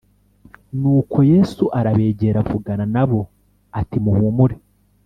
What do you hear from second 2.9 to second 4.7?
na bo ati muhumure